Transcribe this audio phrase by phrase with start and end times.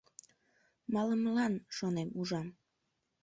[0.93, 2.47] Малымылан,— шонем,— ужам.